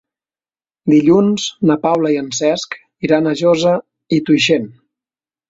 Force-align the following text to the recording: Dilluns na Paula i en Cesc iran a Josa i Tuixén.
Dilluns 0.93 1.45
na 1.71 1.75
Paula 1.83 2.13
i 2.15 2.17
en 2.23 2.31
Cesc 2.39 2.79
iran 3.09 3.29
a 3.29 3.35
Josa 3.43 3.77
i 4.19 4.21
Tuixén. 4.33 4.69